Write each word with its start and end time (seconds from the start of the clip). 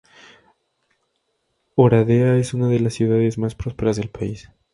Oradea 1.75 2.35
es 2.37 2.55
una 2.55 2.67
de 2.69 2.79
las 2.79 2.95
ciudades 2.95 3.37
más 3.37 3.53
prósperas 3.53 3.97
del 3.97 4.09
país. 4.09 4.49